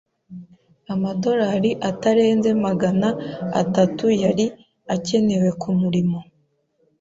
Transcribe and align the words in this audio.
Amadolari 0.93 1.71
atarenze 1.89 2.49
magana 2.65 3.07
atatu 3.61 4.05
yari 4.23 4.45
akenewe 4.95 5.49
kumurimo. 5.61 6.19